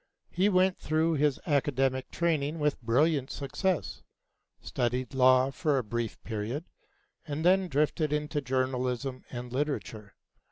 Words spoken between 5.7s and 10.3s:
a brief period, and then drifted into journalism and literature.